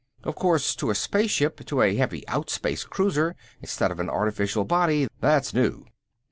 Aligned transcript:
Of 0.23 0.33
course, 0.33 0.75
to 0.77 0.89
a 0.89 0.95
spaceship, 0.95 1.63
to 1.67 1.83
a 1.83 1.95
heavy 1.95 2.27
outspace 2.27 2.85
cruiser, 2.85 3.35
instead 3.61 3.91
of 3.91 3.99
an 3.99 4.09
artificial 4.09 4.65
body, 4.65 5.07
that's 5.19 5.53
new." 5.53 5.85